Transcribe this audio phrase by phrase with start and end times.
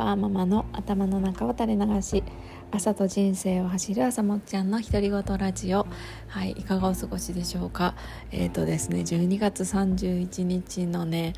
[0.00, 2.24] パーママの頭の中を垂れ流し
[2.72, 5.88] 朝と人生を走る朝もっちゃんの独り言ラジオ。
[6.28, 7.96] はいいかがお過ごしでしょうか？
[8.30, 11.32] えっ、ー、とですね12月31日のね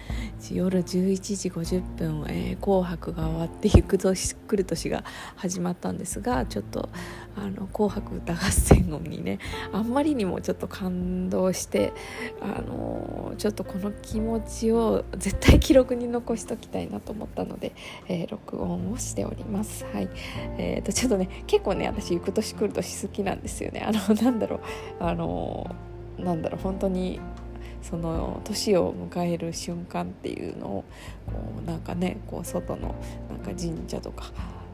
[0.51, 5.05] 夜11時50分、えー、紅白が終わってゆく年来る年が
[5.37, 6.91] 始まったんですがちょっと
[7.35, 9.39] あの紅白歌合戦後にね
[9.73, 11.95] あんまりにもちょっと感動して
[12.43, 17.73] あのちょっとこの気持ちを絶対記録に残しときたいなと思ったので、
[18.09, 19.87] えー、録音をしております。
[19.95, 20.11] はい。
[20.59, 23.81] えーとちょっと結構ね私行く年来る年好きなんですよね。
[23.87, 24.61] あの なんだろう。
[25.01, 25.75] あの
[26.19, 26.61] なんだろう。
[26.63, 27.21] 本当に
[27.83, 30.85] その年を迎える瞬間っていうのを
[31.27, 32.95] こうなんかねこう外の
[33.29, 34.31] なんか神社とか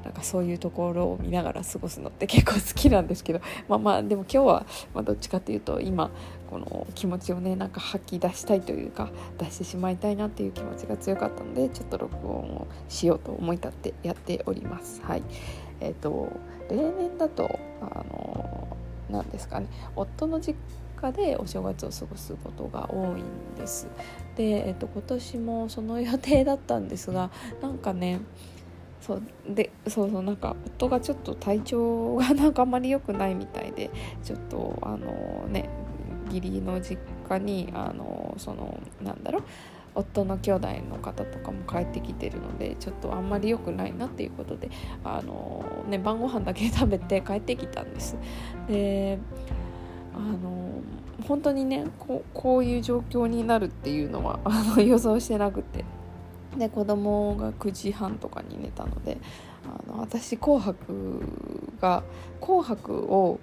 [0.09, 6.11] なんかそういうところを見ながら過ごすのって結構好きなんですけどまあまあでも今日はまどっちかっていうと今
[6.49, 15.03] この気持ちをねなんか吐き出したいというか出してしまいたいなっていう気持ちが強かったのでちょっと録音をしようと思い立ってやっております。
[15.03, 15.23] はい
[15.81, 16.33] えーと、
[16.71, 18.77] 例年だとあの
[19.11, 20.57] なんですかね夫の実
[21.01, 23.25] 家でお正月を過ごすことが多いん
[23.59, 23.87] です。
[24.37, 28.21] で、えーと、今年もその予定だったんですがなんかね
[29.01, 33.91] そうでそうそうなんか夫がちょっと体調が なんかあんまり良くないみたいで
[34.23, 35.69] ちょっとあのね
[36.27, 39.43] 義理の実家にあのそのなんだろう
[39.95, 44.71] 夫の兄弟の方とかも帰ってきてるのでちょっとあんまり良くないなっていうことで
[45.03, 48.17] あの、ね、晩ご飯だけ 食べて帰ってきたんです。
[48.69, 49.19] で
[50.15, 50.69] あの
[51.27, 55.85] 本当にねここういう状況になるっていうのはあの予想してなくて
[56.59, 59.19] で子供が9時半とかに寝たので
[59.65, 61.23] あの私「紅白」
[61.81, 62.03] が
[62.41, 63.39] 「紅白」を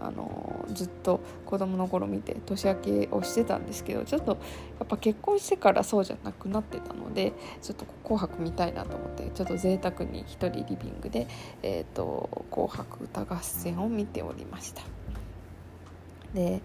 [0.00, 4.32] あのずっと子供の頃見て年明けをしてたんですけどちょっと
[4.78, 11.28] やっぱ結婚してからそうじゃなくなってたのでちょっと「紅白」見たいなと思ってちょっと贅沢に一人リビングで
[11.62, 14.82] 「えーと、紅白歌合戦」を見ておりました。
[16.34, 16.60] で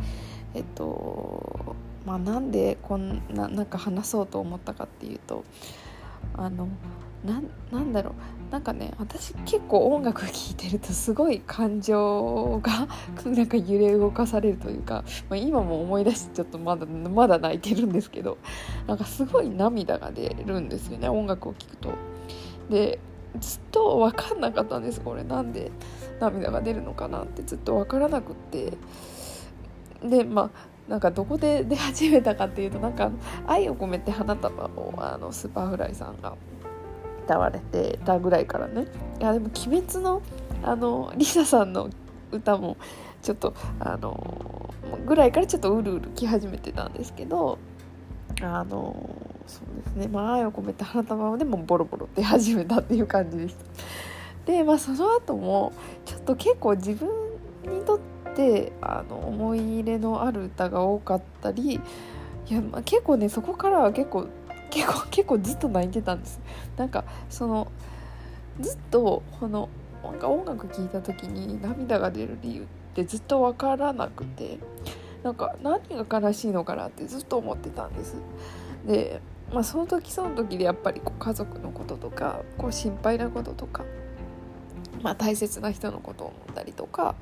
[0.56, 1.76] えっと
[2.10, 5.44] まあなんでこんななんか話そうと思ったかっていうと
[6.34, 6.68] あの
[7.24, 7.40] な
[7.80, 8.14] んだろう。
[8.52, 12.88] なんかね私結構音楽聴いてるとすごい感情が
[13.30, 18.40] なんか揺れ動かされるというか、まあ、今も思い出してちょっとまだまだ泣いてるんですけど
[18.88, 21.92] なんかすごい涙が出るんですよね音楽を聴くと。
[22.72, 22.98] で
[23.40, 25.00] ずっと分かんなかったんです。
[25.00, 25.72] これなんで
[26.20, 28.74] 涙が出るのかなってずっと分からなくって。
[30.04, 30.50] でまあ
[30.90, 33.12] なんかどこで出始めたかっていうとなんか
[33.46, 36.36] 「愛を込めて花束を」あの Superfly さんが
[37.26, 38.88] 歌われてたぐらいからね
[39.20, 40.22] いやでも「鬼滅の」
[40.64, 41.90] あのリサさんの
[42.32, 42.76] 歌も
[43.22, 44.74] ちょっとあの
[45.06, 47.60] ぐらいからちょっとうるうるき始めてたんですけど
[48.42, 54.52] あのそうですねまあ愛を込めて花束でもボロボロ出始めたっていう感じでした。
[54.52, 55.72] でまあその後も
[56.06, 57.08] ちょっと結構自分
[57.64, 58.19] にとって
[58.82, 61.82] あの思い入れのある歌が多かったり
[62.50, 64.28] いや、まあ、結構ねそこからは結構
[64.70, 66.40] 結構結構ずっと泣いてたんです。
[66.78, 67.68] なんかその
[68.60, 69.70] ずっとこの
[70.04, 74.58] 音楽聴いた時に涙が出る理由ってずっと分からなくて
[75.24, 78.16] なんか何が悲しいのかなってずっと思ってたんです。
[78.86, 79.22] で
[79.54, 83.84] まあその時その時でやっぱりこう家族のこととかこう心配なこととか、
[85.02, 87.16] まあ、大切な人のことを思ったりとか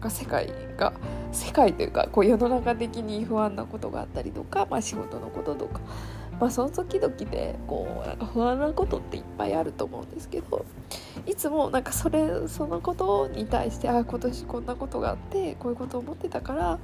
[0.00, 0.92] か世界が
[1.32, 5.80] 世界というかこう世の中的に不安なことがあったりとか、まあ、仕事のこととか
[6.40, 10.64] まあ、その時々でこうなんか不安なことっていっぱいあると思うんですけど
[11.26, 16.78] いつもなんかそれそのことに対してあ今年こんなことがあってこういうことを思ってたから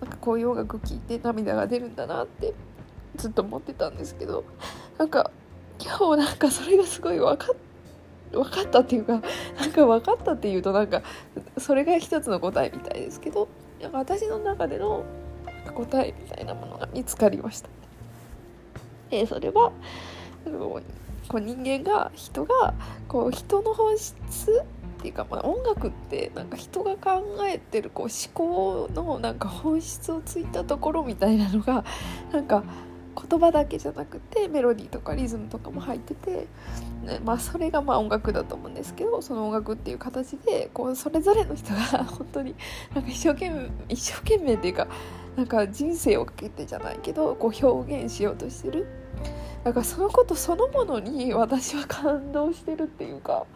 [0.00, 2.52] なんかこういう音楽聴いて涙が出るんだなって
[3.16, 4.44] ずっと思ってたんですけど
[4.98, 5.30] なんか
[5.78, 7.65] 今日なんかそれがすごい分かって
[8.36, 9.22] 分かったっていうか
[9.58, 11.02] なんか分かったっていうとなんか
[11.58, 13.48] それが一つの答えみたいですけど
[13.80, 15.04] なんか私の中での
[15.74, 17.68] 答えみたいなものが見つかりました。
[19.10, 19.72] えー、それは
[21.28, 22.74] こう人間が人が
[23.08, 24.14] こう人の本質
[24.98, 31.84] っていうか、まあ、音楽ってなんか人が考えてるこう思考のなんか本質をついたところみたいなのが
[32.32, 32.64] なんか
[33.16, 36.46] 言葉だけじゃなくてメロディーとかリズムとかも入ってて、
[37.02, 42.54] ねまあ、それがまあ音楽だと思うんですけどその音楽っていう形でこうそれぞれの人が本当に
[42.94, 44.88] なんか一生懸命一生懸命っていうか
[45.36, 48.86] なんか人生をかけてじゃないけどこう表現しようとしてる。
[49.64, 53.46] だからそのことそのものに私は感動してるっていうか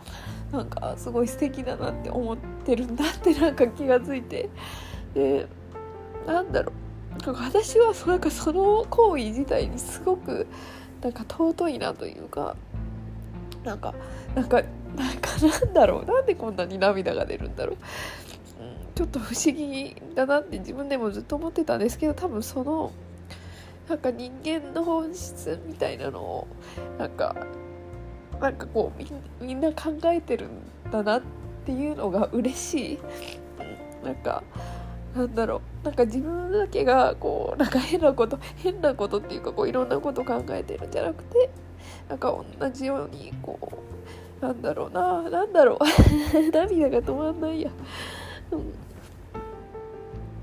[0.51, 4.49] なんかすごい素敵だなって思ってるんだってなんか気がついて。
[5.15, 5.47] で
[6.27, 6.80] なんだろう。
[7.25, 10.47] 私はそなんかその行為自体にすごく
[11.03, 12.57] なんか尊いなというか
[13.65, 13.95] なんか
[14.35, 14.63] なんか
[14.97, 17.77] なんかなんだろうなんでこんなに涙が出るんだろう、
[18.63, 22.93] うん、ちょっと不思議だなって自分でもずっと思ってたんですけど多分その
[23.89, 26.49] なんか人間の本質みたいなのを
[26.99, 27.37] なんか
[28.41, 31.23] なんかこうみんな考えてるんだなっ
[31.67, 32.99] ていうのが嬉しい、
[34.01, 34.43] うん、なんか
[35.15, 35.85] なんだろう。
[35.85, 41.51] なんか自分だけがこうなんか変なこと変なことっていうかこういろんなこと考えてるんじゃなくて
[42.09, 43.59] なんか同じようにこ
[44.43, 45.79] うなんだろうななんだろう。
[46.53, 47.71] 涙が止まんないや、
[48.53, 48.73] うん、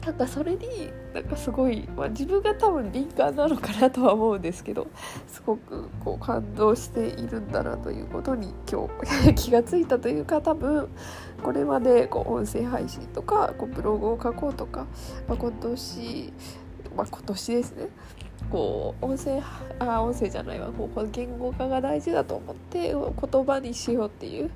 [0.07, 4.88] なんかそれになんかすごい、まあ、自分が多分敏感なのかなとは思うんですけど
[5.27, 10.88] すごくこう感動しているんだなということに今日気がついたというか多分
[11.44, 14.88] これまでこう音声配信とかこうブログを書こうとか、
[15.27, 16.33] まあ、今年、
[16.95, 17.89] まあ、今年ですね。
[18.50, 19.42] こう音声
[19.80, 20.71] あ音声じゃないわ。
[20.71, 24.51] こう言語化が大事だと思って言葉にしようっていう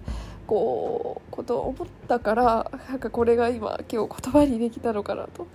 [0.51, 5.47] こうことを思ったからなんかこれが今今日言葉にできたのかなと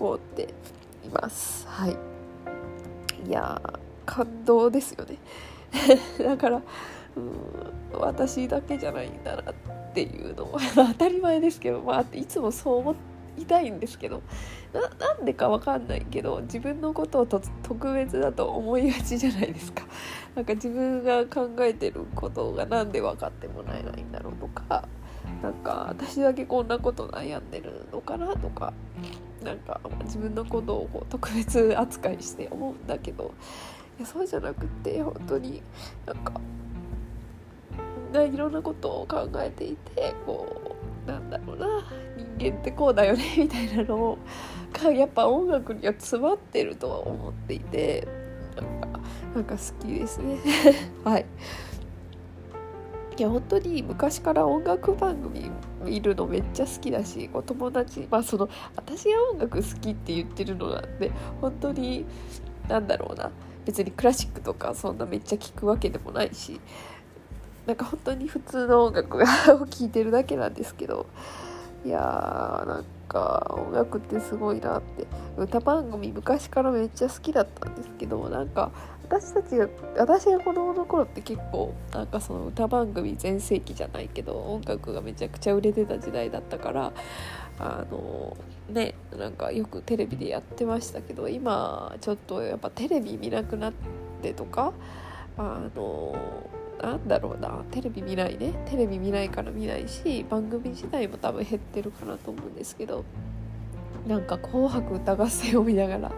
[0.00, 0.52] 思って
[1.04, 1.68] います。
[1.68, 1.96] はい。
[3.28, 3.62] いや
[4.04, 5.18] 感動ですよね。
[6.18, 6.62] だから
[7.16, 9.54] うん私だけじゃないんだなっ
[9.94, 12.96] ていうのは 当たり前ですけど、まあ、いつもそう思い
[13.46, 14.22] たいんですけど
[14.72, 19.84] なんでか分かんないけど自分のことを特別だと思いがちじゃないですか。
[20.34, 24.88] なんか自分が考えてることが何で分かってもらえないんだろうとか
[25.42, 28.72] なんか私だけこんなこと悩んでるのかなとか
[29.42, 33.32] なんか自分のことをこう特別扱いして思うんだけど
[33.98, 35.62] いやそうじゃなくて本当に
[36.06, 36.40] なんか
[38.12, 41.79] いろんなことを考えていてこうなんだろうな
[42.40, 44.18] 間ってこうだよね みたいなのを。
[44.94, 48.06] やっぱ音楽には詰まってるとは思っていて。
[48.56, 49.00] なんか
[49.34, 50.38] なんか好きですね。
[51.04, 51.26] はい。
[53.16, 55.50] いや本当に昔から音楽番組
[55.84, 61.10] 見るのめっちゃ好きだしお友達まあその私が音楽好きって言ってるのなんで
[61.42, 62.06] 本当に
[62.68, 63.30] なんだろうな。
[63.64, 66.60] 別にクラシックとかそんなめっちゃ聴くわけでもないし
[67.66, 69.22] なんか本当に普通の音楽 を
[69.66, 71.06] 聴いてるだけなんですけど
[71.84, 75.06] いやーなんか音楽ってすごいなって。
[75.36, 78.70] 歌番組昔からめっちゃ好きだったんですけどなんか
[79.04, 86.92] 私たちが私が子供の頃って結構なんかその歌番組全盛期じゃないけど音楽がめちゃくちゃ売れてた時代だったから
[87.58, 88.36] あの
[88.68, 93.72] ねなんかよくテレビでやってましたけど今ちょっとやっぱテレビ見なくなっ
[94.22, 94.72] てとか
[95.38, 96.14] あの
[96.82, 97.64] なんだろうな。
[97.70, 98.54] テレビ見ないね。
[98.68, 103.04] テレビ見ないから見ないし番組自体も多分減ってるかなと思うんですけど。
[104.06, 106.10] なんか「紅白歌合戦」を見ながら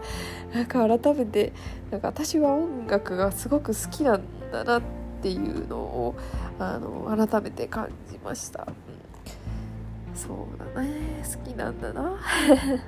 [0.53, 1.51] なんか改めて
[1.91, 4.81] なんか私は音楽がすごく好きなんだなっ
[5.21, 6.15] ていうのを
[6.59, 11.23] あの改めて感じました、うん、そうだね。
[11.23, 12.19] 好きなんだな。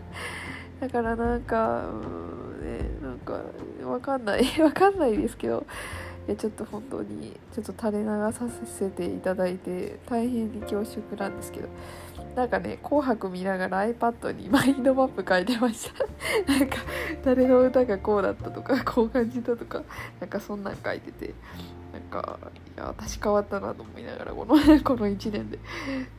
[0.80, 3.42] だからなんか、うんね、なんか
[3.86, 4.44] わかんない。
[4.62, 5.66] わかんないですけど。
[6.28, 11.68] いやちょっと本当にちょっと垂れ流させていただいて大変に恐縮なんですけど
[12.36, 16.06] なんかね「紅白」見ながら iPad にマインドマップ書いてました。
[16.52, 16.78] なんか
[17.24, 19.84] 誰の歌がこうだったとかこう感じたとか
[20.20, 21.34] なんかそんなん書いてて。
[21.96, 22.38] なんか
[22.76, 25.60] いや私変わったなと思いながらこの この1年で。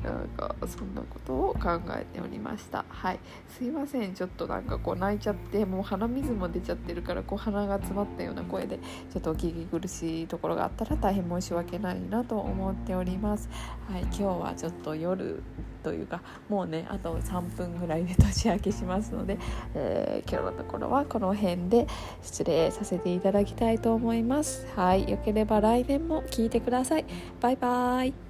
[0.02, 2.84] なんかそんなことを考えておりました。
[2.88, 3.18] はい。
[3.48, 4.14] すいません。
[4.14, 8.78] ちょっとなんかこう泣いちゃってもう鼻水も出ちゃってるからこう鼻が詰まったような声で
[9.12, 13.50] ちょっとお聞き苦しいところがあったら大変申し訳ないなと思っております。
[13.90, 14.02] はい。
[14.02, 15.42] 今日はちょっと夜
[15.82, 19.38] というかもうねあと3分ぐらいで年明けしますので、
[19.74, 21.86] えー、今日のところはこの辺で
[22.22, 24.66] 失礼させていただきたいと思います。
[24.74, 25.08] はい。
[25.08, 27.04] よければ来年も聞いてください。
[27.40, 28.25] バイバーイ。